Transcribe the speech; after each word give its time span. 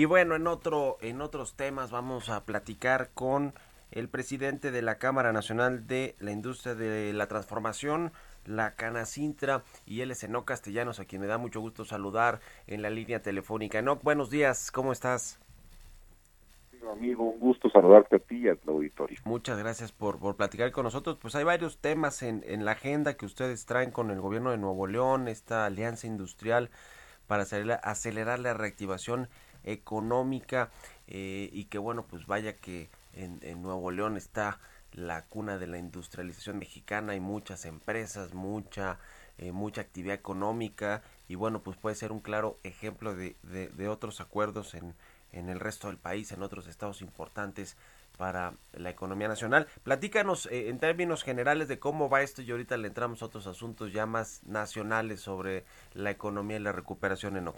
Y 0.00 0.06
bueno, 0.06 0.34
en 0.34 0.46
otro 0.46 0.96
en 1.02 1.20
otros 1.20 1.56
temas 1.56 1.90
vamos 1.90 2.30
a 2.30 2.46
platicar 2.46 3.10
con 3.12 3.52
el 3.90 4.08
presidente 4.08 4.70
de 4.70 4.80
la 4.80 4.96
Cámara 4.96 5.30
Nacional 5.34 5.86
de 5.86 6.16
la 6.20 6.30
Industria 6.30 6.74
de 6.74 7.12
la 7.12 7.26
Transformación, 7.26 8.10
la 8.46 8.76
Canacintra, 8.76 9.62
y 9.84 10.00
él 10.00 10.10
es 10.10 10.24
Enoc 10.24 10.46
Castellanos, 10.46 11.00
a 11.00 11.04
quien 11.04 11.20
me 11.20 11.26
da 11.26 11.36
mucho 11.36 11.60
gusto 11.60 11.84
saludar 11.84 12.40
en 12.66 12.80
la 12.80 12.88
línea 12.88 13.20
telefónica. 13.20 13.78
Enoc, 13.78 14.02
buenos 14.02 14.30
días, 14.30 14.70
¿cómo 14.70 14.92
estás? 14.92 15.38
Amigo, 16.90 17.24
un 17.24 17.38
gusto 17.38 17.68
saludarte 17.68 18.16
a 18.16 18.20
ti 18.20 18.46
y 18.46 18.48
auditorio. 18.48 19.18
Muchas 19.24 19.58
gracias 19.58 19.92
por, 19.92 20.18
por 20.18 20.34
platicar 20.34 20.72
con 20.72 20.84
nosotros. 20.84 21.18
Pues 21.20 21.34
hay 21.34 21.44
varios 21.44 21.76
temas 21.76 22.22
en, 22.22 22.42
en 22.46 22.64
la 22.64 22.72
agenda 22.72 23.18
que 23.18 23.26
ustedes 23.26 23.66
traen 23.66 23.90
con 23.90 24.10
el 24.10 24.22
gobierno 24.22 24.50
de 24.50 24.56
Nuevo 24.56 24.86
León, 24.86 25.28
esta 25.28 25.66
alianza 25.66 26.06
industrial 26.06 26.70
para 27.26 27.42
acelerar, 27.42 27.80
acelerar 27.84 28.38
la 28.38 28.54
reactivación 28.54 29.28
económica 29.64 30.70
eh, 31.06 31.50
y 31.52 31.64
que 31.64 31.78
bueno, 31.78 32.04
pues 32.06 32.26
vaya 32.26 32.56
que 32.56 32.90
en, 33.14 33.40
Nuevo 33.62 33.90
León 33.90 34.16
está 34.16 34.58
la 34.92 35.24
cuna 35.26 35.58
de 35.58 35.66
la 35.66 35.78
industrialización 35.78 36.58
mexicana, 36.58 37.12
hay 37.12 37.20
muchas 37.20 37.64
empresas, 37.64 38.34
mucha, 38.34 38.98
eh, 39.38 39.52
mucha 39.52 39.80
actividad 39.80 40.14
económica 40.14 41.02
y 41.28 41.34
bueno, 41.34 41.62
pues 41.62 41.76
puede 41.76 41.96
ser 41.96 42.12
un 42.12 42.20
claro 42.20 42.58
ejemplo 42.64 43.14
de, 43.14 43.36
de, 43.42 43.88
otros 43.88 44.20
acuerdos 44.20 44.74
en, 44.74 44.94
en 45.32 45.48
el 45.48 45.60
resto 45.60 45.88
del 45.88 45.98
país, 45.98 46.32
en 46.32 46.42
otros 46.42 46.66
estados 46.66 47.02
importantes 47.02 47.76
para 48.20 48.52
la 48.74 48.90
economía 48.90 49.28
nacional. 49.28 49.66
Platícanos 49.82 50.44
eh, 50.46 50.68
en 50.68 50.78
términos 50.78 51.22
generales 51.22 51.68
de 51.68 51.78
cómo 51.78 52.10
va 52.10 52.20
esto 52.20 52.42
y 52.42 52.50
ahorita 52.50 52.76
le 52.76 52.88
entramos 52.88 53.22
a 53.22 53.24
otros 53.24 53.46
asuntos 53.46 53.94
ya 53.94 54.04
más 54.04 54.42
nacionales 54.44 55.20
sobre 55.20 55.64
la 55.94 56.10
economía 56.10 56.58
y 56.58 56.60
la 56.60 56.72
recuperación 56.72 57.38
en. 57.38 57.50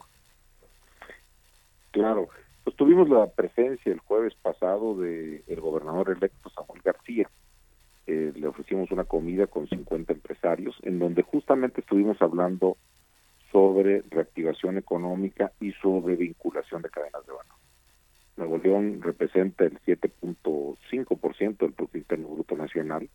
Claro, 1.92 2.28
pues 2.64 2.74
tuvimos 2.76 3.08
la 3.08 3.26
presencia 3.28 3.92
el 3.92 4.00
jueves 4.00 4.34
pasado 4.34 4.96
de 4.96 5.42
el 5.46 5.60
gobernador 5.60 6.10
electo 6.10 6.50
Samuel 6.50 6.80
García. 6.82 7.30
Eh, 8.06 8.32
le 8.34 8.46
ofrecimos 8.46 8.90
una 8.90 9.04
comida 9.04 9.46
con 9.46 9.68
50 9.68 10.12
empresarios, 10.12 10.76
en 10.82 10.98
donde 10.98 11.22
justamente 11.22 11.82
estuvimos 11.82 12.20
hablando 12.20 12.76
sobre 13.52 14.02
reactivación 14.10 14.78
económica 14.78 15.52
y 15.60 15.72
sobre 15.72 16.16
vinculación 16.16 16.80
de 16.82 16.88
cadenas 16.88 17.26
de 17.26 17.32
valor. 17.32 17.52
Nuevo 18.38 18.58
León 18.58 19.02
representa 19.02 19.64
el 19.64 19.78
7.5% 19.80 21.58
del 21.58 21.72
Producto 21.72 21.98
Interno 21.98 22.28
Bruto 22.28 22.56
Nacional 22.56 23.10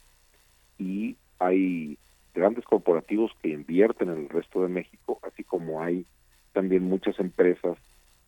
y 0.78 1.18
hay 1.40 1.98
grandes 2.36 2.64
corporativos 2.66 3.32
que 3.42 3.50
invierten 3.50 4.10
en 4.10 4.18
el 4.20 4.30
resto 4.30 4.62
de 4.62 4.70
México, 4.70 5.20
así 5.24 5.44
como 5.44 5.82
hay 5.82 6.06
también 6.54 6.84
muchas 6.84 7.20
empresas 7.20 7.78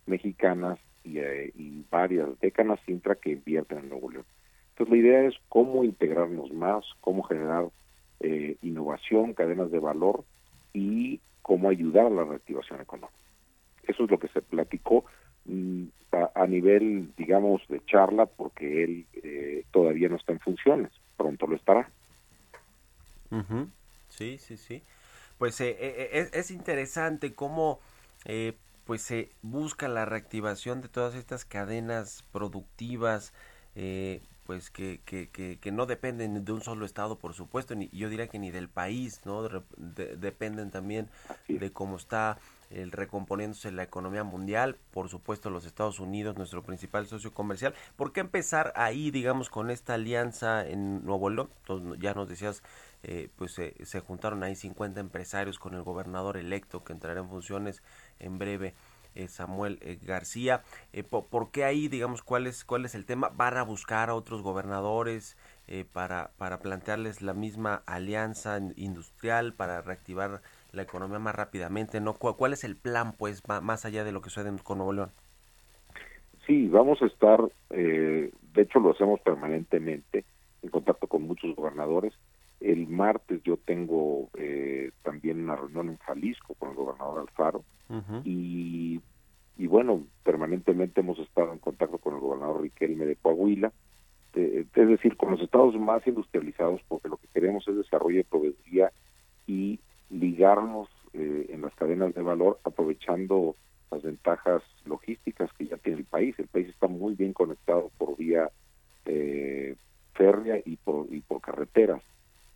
mexicanas 0.10 0.80
eh, 1.06 1.52
y, 1.56 1.86
varias 1.90 2.40
de 2.40 2.52
Canacintra 2.52 3.16
que 3.16 3.32
invierten 3.32 3.80
en 3.80 3.90
Nuevo 3.90 4.12
León. 4.12 4.26
Entonces 4.72 4.92
la 4.92 4.98
idea 4.98 5.24
es 5.26 5.36
cómo 5.48 5.84
integrarnos 5.84 6.52
más, 6.52 6.86
cómo 7.02 7.24
generar 7.24 7.70
eh, 8.20 8.58
innovación, 8.62 9.34
cadenas 9.34 9.72
de 9.72 9.80
valor 9.80 10.24
y 10.74 11.20
cómo 11.42 11.70
ayudar 11.70 12.08
a 12.08 12.10
la 12.12 12.24
reactivación 12.26 12.82
económica. 12.82 13.14
Eso 13.88 14.04
es 14.04 14.12
lo 14.12 14.20
que 14.20 14.28
se 14.28 14.42
platicó 14.42 15.06
mm, 15.46 15.86
a, 16.12 16.46
nivel, 16.46 17.12
digamos, 17.18 17.62
de 17.70 17.84
charla, 17.86 18.26
porque 18.26 18.84
él 18.84 19.06
eh, 19.24 19.64
todavía 19.72 20.10
no 20.10 20.18
está 20.18 20.34
en 20.34 20.40
funciones, 20.40 20.92
pronto 21.18 21.48
lo 21.48 21.56
estará. 21.56 21.90
Sí, 24.10 24.38
sí, 24.38 24.58
sí. 24.58 24.84
Pues 25.38 25.62
es, 25.62 26.34
es, 26.34 26.52
interesante 26.52 27.34
cómo 27.34 27.80
pues 28.90 29.04
se 29.04 29.30
busca 29.44 29.88
la 29.88 30.06
reactivación 30.06 30.82
de 30.82 30.90
todas 30.90 31.14
estas 31.14 31.46
cadenas 31.46 32.26
productivas, 32.32 33.34
eh, 33.76 34.24
pues 34.48 34.72
que, 34.72 35.00
que, 35.06 35.30
que, 35.30 35.72
no 35.72 35.86
dependen 35.86 36.44
de 36.44 36.52
un 36.52 36.62
solo 36.62 36.88
estado, 36.88 37.20
por 37.20 37.36
supuesto, 37.36 37.76
ni 37.76 37.90
yo 37.90 38.10
diría 38.10 38.30
que 38.30 38.40
ni 38.40 38.50
del 38.50 38.68
país, 38.68 39.22
¿no? 39.26 39.48
dependen 39.78 40.72
también 40.72 41.08
de 41.48 41.72
cómo 41.72 41.98
está 41.98 42.40
el 42.70 42.92
recomponiéndose 42.92 43.72
la 43.72 43.84
economía 43.84 44.24
mundial, 44.24 44.78
por 44.92 45.10
supuesto 45.10 45.50
los 45.50 45.66
Estados 45.66 46.00
Unidos, 46.00 46.38
nuestro 46.38 46.64
principal 46.64 47.08
socio 47.08 47.34
comercial. 47.34 47.74
¿Por 47.96 48.14
qué 48.14 48.20
empezar 48.20 48.74
ahí, 48.76 49.12
digamos, 49.12 49.50
con 49.50 49.72
esta 49.72 49.96
alianza 49.96 50.68
en 50.68 51.04
Nuevo 51.06 51.30
León? 51.30 51.50
ya 52.00 52.14
nos 52.14 52.28
decías, 52.30 52.64
eh, 53.04 53.30
pues 53.36 53.54
se 53.54 54.00
juntaron 54.02 54.44
ahí 54.44 54.56
50 54.56 55.00
empresarios 55.00 55.60
con 55.60 55.74
el 55.74 55.84
gobernador 55.84 56.38
electo 56.38 56.84
que 56.84 56.94
entrará 56.94 57.20
en 57.20 57.30
funciones 57.30 57.82
en 58.20 58.38
breve 58.38 58.76
eh, 59.16 59.28
Samuel 59.28 59.80
eh, 59.82 60.00
García. 60.02 60.64
Eh, 60.94 61.04
por, 61.04 61.52
qué 61.52 61.66
ahí, 61.66 61.88
digamos, 61.88 62.22
cuál 62.22 62.48
es, 62.48 62.64
cuál 62.64 62.86
es 62.86 62.96
el 62.96 63.06
tema? 63.06 63.30
¿Van 63.30 63.58
a 63.58 63.64
buscar 63.64 64.10
a 64.10 64.16
otros 64.16 64.42
gobernadores 64.42 65.38
para, 65.94 66.32
para 66.38 66.58
plantearles 66.62 67.22
la 67.22 67.36
misma 67.36 67.84
alianza 67.86 68.60
industrial 68.76 69.54
para 69.54 69.84
reactivar 69.84 70.42
la 70.72 70.84
economía 70.84 71.20
más 71.20 71.36
rápidamente? 71.36 72.00
¿no? 72.00 72.14
¿Cuál, 72.14 72.54
es 72.54 72.64
el 72.64 72.76
plan, 72.76 73.14
pues, 73.14 73.42
más 73.48 73.86
allá 73.86 74.04
de 74.04 74.12
lo 74.12 74.22
que 74.22 74.30
sucede 74.30 74.52
con 74.64 74.78
Nuevo 74.78 74.94
León? 74.94 75.12
Sí, 76.46 76.68
vamos 76.68 77.02
a 77.02 77.06
estar, 77.06 77.40
de 77.70 78.32
hecho 78.56 78.80
lo 78.80 78.92
hacemos 78.92 79.20
permanentemente, 79.22 80.26
en 80.64 80.70
contacto 80.70 81.08
con 81.08 81.24
muchos 81.24 81.56
gobernadores. 81.56 82.14
El 82.60 82.88
martes 82.88 83.42
yo 83.44 83.58
tengo 83.58 84.30
también 85.04 85.44
una 85.44 85.56
reunión 85.56 85.90
en 85.90 85.98
Jalisco 85.98 86.56
con 86.56 86.72
el 86.72 86.76
gobernador 86.76 87.20
Alfaro 87.20 87.64
y, 88.24 89.00
y 89.58 89.68
bueno, 89.68 90.04
permanentemente 90.24 91.02
hemos 91.02 91.20
estado 91.20 91.52
en 91.52 91.60
contacto 91.60 91.98
con 91.98 92.16
el 92.16 92.22
gobernador 92.22 92.62
Riquelme 92.62 93.06
de 93.06 93.16
Coahuila, 93.16 93.72
es 94.34 94.72
decir, 94.74 95.18
con 95.18 95.32
los 95.32 95.42
estados 95.42 95.76
más 95.76 96.06
industrializados, 96.08 96.82
porque 96.88 97.10
lo 97.10 97.18
que 97.18 97.28
queremos 97.34 97.68
es 97.68 97.76
desarrollo 97.76 98.18
de 98.18 98.24
proveeduría 98.24 98.92
y 99.48 99.80
ligarnos 100.10 100.90
eh, 101.14 101.48
en 101.50 101.62
las 101.62 101.74
cadenas 101.76 102.14
de 102.14 102.22
valor 102.22 102.60
aprovechando 102.64 103.56
las 103.92 104.04
ventajas 104.04 104.62
logísticas 104.86 105.52
que 105.54 105.68
ya 105.68 105.78
tiene 105.78 106.00
el 106.00 106.06
país. 106.06 106.38
El 106.38 106.48
país 106.48 106.70
está 106.70 106.88
muy 106.88 107.16
bien 107.16 107.34
conectado 107.34 107.92
por 107.98 108.16
vía 108.18 108.50
eh, 109.06 109.76
férrea 110.14 110.62
y 110.64 110.78
por, 110.78 111.08
y 111.12 111.22
por 111.22 111.42
carreteras. 111.42 112.02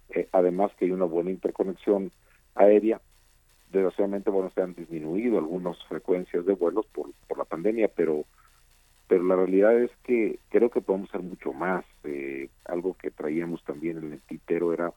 Eh, 0.10 0.28
además 0.32 0.72
que 0.78 0.86
hay 0.86 0.92
una 0.92 1.06
buena 1.06 1.32
interconexión 1.32 2.12
aérea 2.56 3.02
desgraciadamente, 3.72 4.30
bueno, 4.30 4.52
se 4.54 4.62
han 4.62 4.76
disminuido 4.76 5.40
algunas 5.40 5.84
frecuencias 5.86 6.46
de 6.46 6.54
vuelos 6.54 6.86
por, 6.94 7.12
por 7.28 7.40
la 7.40 7.46
pandemia, 7.46 7.88
pero 7.88 8.24
pero 9.08 9.24
la 9.26 9.36
realidad 9.36 9.78
es 9.78 9.92
que 10.04 10.40
creo 10.50 10.70
que 10.70 10.82
podemos 10.82 11.10
hacer 11.10 11.22
mucho 11.22 11.54
más. 11.54 11.86
Eh, 12.04 12.50
algo 12.66 12.96
que 12.96 13.12
traíamos 13.12 13.64
también 13.64 13.98
en 13.98 14.14
el 14.14 14.22
tintero 14.22 14.74
era 14.74 14.92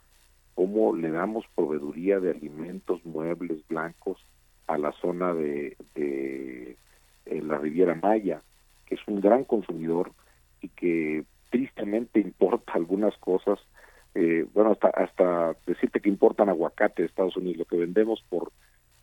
cómo 0.56 0.96
le 0.96 1.10
damos 1.12 1.44
proveeduría 1.54 2.18
de 2.18 2.32
alimentos, 2.32 3.04
muebles 3.06 3.58
blancos 3.68 4.18
a 4.66 4.76
la 4.76 4.90
zona 5.00 5.32
de, 5.32 5.76
de 5.94 6.76
la 7.26 7.58
Riviera 7.58 7.94
Maya, 7.94 8.42
que 8.86 8.96
es 8.96 9.00
un 9.06 9.20
gran 9.20 9.44
consumidor 9.44 10.10
y 10.60 10.68
que 10.70 11.24
tristemente 11.50 12.18
importa 12.28 12.72
algunas 12.72 13.16
cosas 13.18 13.60
eh, 14.18 14.46
bueno, 14.54 14.72
hasta, 14.72 14.88
hasta 14.88 15.54
decirte 15.66 16.00
que 16.00 16.08
importan 16.08 16.48
aguacate 16.48 17.02
de 17.02 17.08
Estados 17.08 17.36
Unidos, 17.36 17.58
lo 17.58 17.64
que 17.66 17.76
vendemos 17.76 18.24
por, 18.30 18.50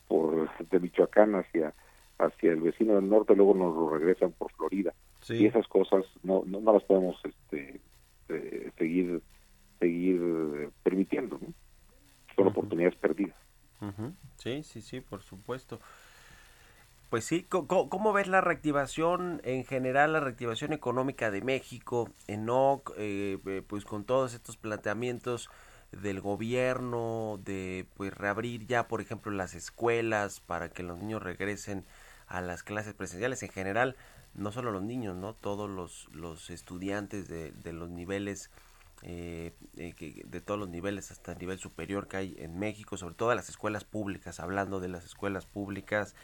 por 0.07 0.49
de 0.71 0.79
Michoacán 0.79 1.35
hacia, 1.35 1.71
hacia 2.17 2.51
el 2.51 2.61
vecino 2.61 2.95
del 2.95 3.07
norte, 3.07 3.35
luego 3.35 3.53
nos 3.53 3.75
lo 3.75 3.89
regresan 3.95 4.31
por 4.31 4.51
Florida. 4.53 4.91
Y 5.29 5.45
esas 5.45 5.67
cosas 5.67 6.03
no, 6.23 6.41
no, 6.47 6.73
las 6.73 6.81
podemos 6.83 7.15
este, 7.23 7.79
eh, 8.29 8.71
seguir 8.75 9.21
seguir 9.83 10.71
permitiendo, 10.83 11.39
Son 12.35 12.47
oportunidades 12.47 12.97
perdidas. 12.97 13.35
Sí, 14.37 14.63
sí, 14.63 14.81
sí, 14.81 15.01
por 15.01 15.21
supuesto. 15.21 15.79
Pues 17.09 17.25
sí, 17.25 17.43
¿cómo, 17.43 18.13
ves 18.13 18.27
la 18.27 18.41
reactivación 18.41 19.39
en 19.43 19.65
general, 19.65 20.13
la 20.13 20.19
reactivación 20.19 20.73
económica 20.73 21.29
de 21.29 21.41
México, 21.41 22.09
ENOC, 22.27 22.93
eh, 22.97 23.37
eh, 23.45 23.61
pues 23.67 23.85
con 23.85 24.03
todos 24.03 24.33
estos 24.33 24.57
planteamientos 24.57 25.49
del 25.91 26.21
gobierno 26.21 27.39
de 27.43 27.85
pues 27.93 28.11
reabrir 28.15 28.65
ya, 28.65 28.87
por 28.87 28.99
ejemplo, 28.99 29.31
las 29.31 29.53
escuelas 29.53 30.39
para 30.39 30.69
que 30.69 30.81
los 30.81 30.97
niños 30.97 31.21
regresen 31.21 31.85
a 32.25 32.41
las 32.41 32.63
clases 32.63 32.95
presenciales 32.95 33.43
en 33.43 33.49
general, 33.49 33.95
no 34.33 34.51
solo 34.51 34.71
los 34.71 34.81
niños, 34.81 35.15
¿no? 35.15 35.35
Todos 35.35 35.69
los, 35.69 36.09
los 36.13 36.49
estudiantes 36.49 37.27
de, 37.27 37.51
de 37.51 37.73
los 37.73 37.91
niveles 37.91 38.49
eh, 39.01 39.53
eh 39.77 40.23
de 40.25 40.41
todos 40.41 40.59
los 40.59 40.69
niveles 40.69 41.11
hasta 41.11 41.33
el 41.33 41.39
nivel 41.39 41.59
superior 41.59 42.07
que 42.07 42.17
hay 42.17 42.35
en 42.37 42.57
México, 42.59 42.97
sobre 42.97 43.15
todo 43.15 43.33
las 43.35 43.49
escuelas 43.49 43.83
públicas, 43.83 44.39
hablando 44.39 44.79
de 44.79 44.89
las 44.89 45.05
escuelas 45.05 45.45
públicas, 45.45 46.15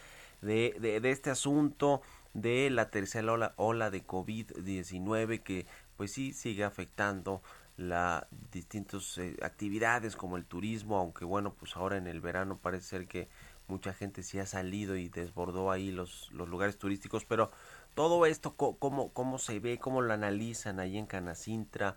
de, 0.41 0.77
de, 0.79 1.11
este 1.11 1.29
asunto 1.29 2.01
de 2.33 2.69
la 2.69 2.89
tercera 2.89 3.33
ola, 3.33 3.53
ola 3.57 3.89
de 3.89 4.05
COVID-19 4.05 5.41
que 5.43 5.65
pues 5.97 6.13
sí 6.13 6.31
sigue 6.31 6.63
afectando 6.63 7.41
las 7.75 8.25
distintas 8.51 9.17
eh, 9.17 9.37
actividades 9.41 10.15
como 10.15 10.37
el 10.37 10.45
turismo, 10.45 10.97
aunque 10.97 11.25
bueno, 11.25 11.53
pues 11.53 11.75
ahora 11.75 11.97
en 11.97 12.07
el 12.07 12.21
verano 12.21 12.57
parece 12.57 12.87
ser 12.87 13.07
que 13.07 13.29
mucha 13.67 13.93
gente 13.93 14.23
sí 14.23 14.39
ha 14.39 14.45
salido 14.45 14.95
y 14.95 15.09
desbordó 15.09 15.71
ahí 15.71 15.91
los, 15.91 16.29
los 16.31 16.49
lugares 16.49 16.77
turísticos, 16.77 17.25
pero 17.25 17.51
todo 17.95 18.25
esto, 18.25 18.55
¿cómo, 18.55 19.13
¿cómo 19.13 19.39
se 19.39 19.59
ve, 19.59 19.77
cómo 19.77 20.01
lo 20.01 20.13
analizan 20.13 20.79
ahí 20.79 20.97
en 20.97 21.05
Canacintra 21.05 21.95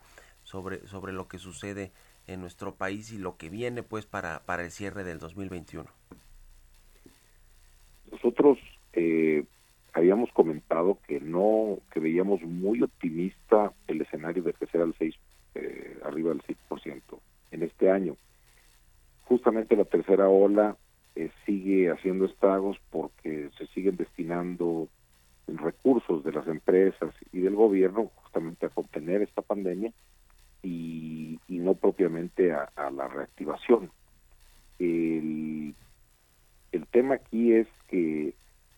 sobre, 0.52 0.86
sobre 0.86 1.14
lo 1.14 1.28
que 1.28 1.38
sucede 1.38 1.92
en 2.26 2.42
nuestro 2.42 2.74
país 2.74 3.10
y 3.10 3.18
lo 3.18 3.38
que 3.38 3.48
viene 3.48 3.82
pues 3.82 4.04
para, 4.04 4.40
para 4.44 4.62
el 4.62 4.70
cierre 4.70 5.02
del 5.02 5.18
2021? 5.18 5.88
Nosotros 8.12 8.58
eh, 8.92 9.44
habíamos 9.94 10.30
comentado 10.32 10.98
que 11.08 11.20
no, 11.20 11.78
que 11.90 12.00
veíamos 12.00 12.42
muy 12.42 12.82
optimista 12.82 13.72
el 13.88 14.02
escenario 14.02 14.42
de 14.42 14.52
crecer 14.52 14.82
al 14.82 14.94
6, 14.98 15.14
eh, 15.54 15.98
arriba 16.04 16.28
del 16.28 16.42
6% 16.42 17.00
en 17.50 17.62
este 17.62 17.90
año. 17.90 18.16
Justamente 19.24 19.74
la 19.74 19.86
tercera 19.86 20.28
ola 20.28 20.76
eh, 21.16 21.30
sigue 21.46 21.90
haciendo 21.90 22.26
estragos 22.26 22.76
porque 22.90 23.48
se 23.56 23.66
siguen 23.68 23.96
destinando 23.96 24.88
recursos 25.46 26.22
de 26.22 26.32
las 26.32 26.46
empresas 26.46 27.14
y 27.32 27.40
del 27.40 27.54
gobierno 27.54 28.10
justamente 28.16 28.66
a 28.66 28.68
contener 28.68 29.22
esta 29.22 29.40
pandemia 29.40 29.92
y, 30.62 31.38
no 31.48 31.74
propiamente 31.74 32.52
a, 32.52 32.90
la 32.90 33.06
reactivación. 33.06 33.90
El, 34.78 35.74
tema 36.90 37.14
aquí 37.14 37.52
es 37.52 37.68
que 37.88 38.34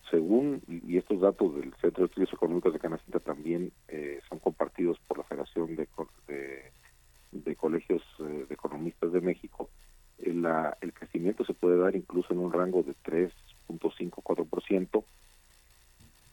según, 0.09 0.61
y 0.69 0.97
estos 0.97 1.19
datos 1.19 1.55
del 1.55 1.73
Centro 1.81 2.03
de 2.03 2.05
Estudios 2.05 2.31
Económicos 2.31 2.71
de 2.71 2.79
Canacinta 2.79 3.19
también 3.19 3.73
eh, 3.89 4.21
son 4.29 4.39
compartidos 4.39 4.97
por 5.07 5.17
la 5.17 5.25
Federación 5.25 5.75
de, 5.75 5.87
Colegios 7.57 8.03
eh, 8.19 8.45
de 8.47 8.53
Economistas 8.53 9.11
de 9.11 9.21
México, 9.21 9.69
el, 10.19 10.45
el 10.79 10.93
crecimiento 10.93 11.43
se 11.43 11.53
puede 11.53 11.77
dar 11.77 11.95
incluso 11.95 12.31
en 12.31 12.39
un 12.39 12.53
rango 12.53 12.83
de 12.83 12.93
3.5-4%, 13.03 15.03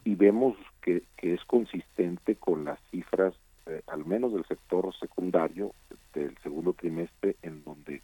y 0.04 0.14
vemos 0.14 0.56
que, 0.80 1.02
es 1.18 1.44
consistente 1.44 2.36
con 2.36 2.64
las 2.64 2.78
cifras, 2.90 3.34
eh, 3.66 3.82
al 3.86 4.04
menos 4.04 4.32
del 4.32 4.44
sector 4.46 4.92
secundario, 4.98 5.72
del 6.14 6.36
segundo 6.38 6.72
trimestre, 6.72 7.36
en 7.42 7.62
donde 7.62 8.02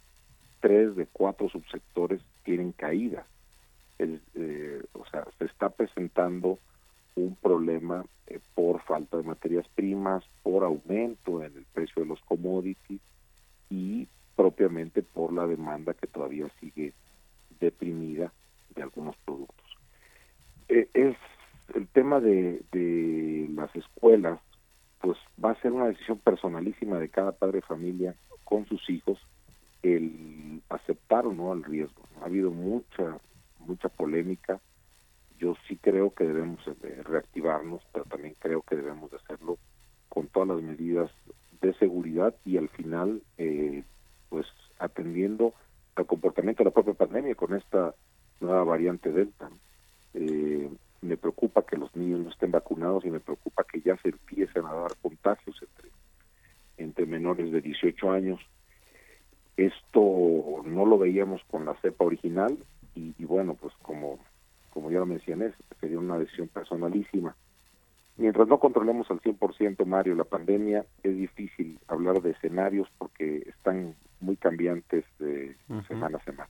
tres 0.61 0.95
de 0.95 1.07
cuatro 1.07 1.49
subsectores 1.49 2.21
tienen 2.45 2.73
caídas. 2.73 3.27
Eh, 3.99 4.83
o 4.93 5.05
sea, 5.07 5.27
se 5.39 5.47
está 5.47 5.71
presentando 5.71 6.59
un 7.17 7.35
problema 7.35 8.05
eh, 8.29 8.39
por 8.55 8.81
falta 8.83 9.17
de 9.17 9.25
materias 9.25 9.67
primas, 9.75 10.25
por 10.45 10.63
aumento 10.63 11.43
en 11.43 11.57
el 11.57 11.65
precio 11.75 12.03
de 12.03 12.09
los 12.09 12.21
commodities 12.21 13.01
y 13.69 14.07
propiamente 14.37 15.03
por 15.03 15.33
la 15.33 15.47
demanda 15.49 15.95
que 15.95 16.07
todavía 16.07 16.47
sigue 16.61 16.93
deprimida 17.59 18.33
de 18.77 18.83
algunos 18.83 19.17
productos. 19.25 19.67
es 20.69 21.17
el 21.75 21.89
tema 21.89 22.21
de, 22.21 22.63
de 22.71 23.49
las 23.55 23.75
escuelas, 23.75 24.39
ser 25.61 25.73
una 25.73 25.87
decisión 25.87 26.19
personalísima 26.19 26.99
de 26.99 27.09
cada 27.09 27.33
padre 27.33 27.57
de 27.57 27.67
familia 27.67 28.15
con 28.45 28.67
sus 28.67 28.89
hijos 28.91 29.19
el 29.83 30.63
aceptar 30.69 31.27
o 31.27 31.33
no 31.33 31.53
el 31.53 31.65
riesgo. 31.65 32.03
Ha 32.21 32.27
habido 32.27 32.51
mucha 32.51 33.19
mucha 33.69 33.89
polémica. 33.89 34.61
Yo 35.39 35.55
sí 35.69 35.77
creo 35.77 36.13
que 36.15 36.25
debemos 36.25 36.59
reactivarnos, 37.05 37.83
pero 37.93 38.05
también 38.07 38.35
creo 38.41 38.63
que 38.63 38.77
debemos 38.77 39.11
de 39.11 39.19
hacerlo 39.19 39.59
con 40.09 40.27
todas 40.27 40.49
las 40.49 40.63
medidas 40.63 41.11
de 41.61 41.75
seguridad 41.75 42.35
y 42.45 42.57
al 42.57 42.69
final, 42.71 43.23
eh, 43.37 43.85
pues 44.31 44.47
atendiendo 44.79 45.55
al 45.95 46.07
comportamiento 46.07 46.63
de 46.63 46.71
la 46.71 46.75
propia 46.75 46.95
pandemia 46.95 47.35
con 47.35 47.55
esta 47.55 47.95
nueva 48.41 48.65
variante 48.65 49.13
Delta. 49.13 49.49
Preocupa 51.19 51.63
que 51.63 51.77
los 51.77 51.95
niños 51.95 52.21
no 52.21 52.31
estén 52.31 52.51
vacunados 52.51 53.05
y 53.05 53.11
me 53.11 53.21
preocupa 53.21 53.65
que 53.65 53.81
ya 53.81 53.97
se 53.99 54.09
empiecen 54.09 54.65
a 54.67 54.73
dar 54.73 54.97
contagios 55.03 55.61
entre, 55.63 55.91
entre 56.77 57.07
menores 57.07 57.53
de 57.53 57.61
18 57.61 58.11
años. 58.11 58.41
Esto 59.57 60.63
no 60.65 60.87
lo 60.87 60.99
veíamos 60.99 61.43
con 61.51 61.65
la 61.65 61.75
cepa 61.81 62.05
original 62.05 62.57
y, 62.95 63.25
bueno, 63.25 63.55
pues 63.55 63.73
como, 63.83 64.19
como 64.71 64.91
ya 64.91 64.99
lo 64.99 65.07
mencioné, 65.07 65.53
sería 65.81 65.99
una 65.99 66.19
decisión 66.19 66.49
personalísima. 66.49 67.37
Mientras 68.17 68.49
no 68.49 68.59
controlemos 68.59 69.09
al 69.11 69.21
100%, 69.21 69.85
Mario, 69.85 70.17
la 70.17 70.25
pandemia, 70.25 70.85
es 71.05 71.17
difícil 71.17 71.79
hablar 71.87 72.21
de 72.21 72.31
escenarios 72.33 72.89
porque 72.99 73.45
están 73.47 73.95
muy 74.21 74.37
cambiantes 74.37 75.05
de 75.21 75.57
semana 75.87 76.19
a 76.19 76.25
semana 76.25 76.49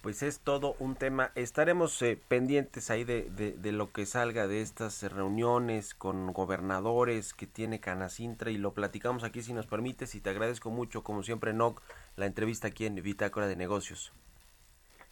pues 0.00 0.22
es 0.22 0.40
todo 0.40 0.74
un 0.78 0.94
tema. 0.94 1.30
Estaremos 1.34 2.00
eh, 2.02 2.18
pendientes 2.28 2.90
ahí 2.90 3.04
de, 3.04 3.22
de, 3.30 3.72
lo 3.72 3.92
que 3.92 4.06
salga 4.06 4.46
de 4.46 4.60
estas 4.60 5.02
reuniones 5.12 5.94
con 5.94 6.32
gobernadores 6.32 7.34
que 7.34 7.46
tiene 7.46 7.80
Canacintra 7.80 8.50
y 8.50 8.58
lo 8.58 8.72
platicamos 8.72 9.24
aquí 9.24 9.42
si 9.42 9.52
nos 9.52 9.66
permites 9.66 10.14
y 10.14 10.20
te 10.20 10.30
agradezco 10.30 10.70
mucho, 10.70 11.02
como 11.02 11.22
siempre, 11.22 11.52
Noc, 11.52 11.82
la 12.16 12.26
entrevista 12.26 12.68
aquí 12.68 12.86
en 12.86 12.94
Bitácora 12.96 13.46
de 13.46 13.56
Negocios. 13.56 14.12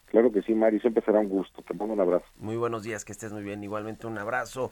Claro 0.07 0.31
que 0.31 0.41
sí, 0.41 0.53
Mari, 0.53 0.79
siempre 0.79 1.03
será 1.03 1.19
un 1.19 1.29
gusto. 1.29 1.61
Te 1.61 1.73
mando 1.73 1.93
un 1.93 1.99
abrazo. 1.99 2.25
Muy 2.37 2.55
buenos 2.55 2.83
días, 2.83 3.03
que 3.03 3.11
estés 3.11 3.33
muy 3.33 3.43
bien. 3.43 3.63
Igualmente 3.63 4.07
un 4.07 4.17
abrazo. 4.17 4.71